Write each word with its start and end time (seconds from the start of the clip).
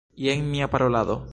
Jen 0.15 0.45
mia 0.51 0.67
parolado. 0.69 1.27